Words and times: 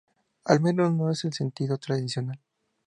Al 0.45 0.61
menos 0.61 0.91
no 0.91 1.03
en 1.11 1.15
el 1.25 1.31
sentido 1.33 1.77
tradicional. 1.77 2.39